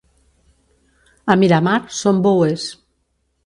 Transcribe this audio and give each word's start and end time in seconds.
A 1.33 1.37
Miramar 1.43 1.77
són 2.01 2.25
bouers. 2.29 2.69